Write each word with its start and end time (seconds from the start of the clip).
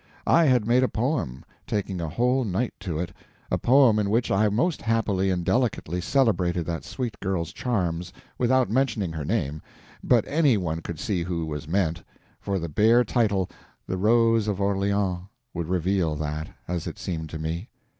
I 0.25 0.45
had 0.45 0.65
made 0.65 0.81
a 0.81 0.87
poem, 0.87 1.45
taking 1.67 2.01
a 2.01 2.09
whole 2.09 2.43
night 2.43 2.73
to 2.79 2.97
it—a 2.97 3.59
poem 3.59 3.99
in 3.99 4.09
which 4.09 4.31
I 4.31 4.49
most 4.49 4.81
happily 4.81 5.29
and 5.29 5.45
delicately 5.45 6.01
celebrated 6.01 6.65
that 6.65 6.83
sweet 6.83 7.19
girl's 7.19 7.53
charms, 7.53 8.11
without 8.39 8.67
mentioning 8.67 9.11
her 9.11 9.23
name, 9.23 9.61
but 10.03 10.25
any 10.27 10.57
one 10.57 10.81
could 10.81 10.99
see 10.99 11.21
who 11.21 11.45
was 11.45 11.67
meant; 11.67 12.01
for 12.39 12.57
the 12.57 12.67
bare 12.67 13.03
title—"The 13.03 13.97
Rose 13.97 14.47
of 14.47 14.59
Orleans"—would 14.59 15.67
reveal 15.67 16.15
that, 16.15 16.47
as 16.67 16.87
it 16.87 16.97
seemed 16.97 17.29
to 17.29 17.37
me. 17.37 17.69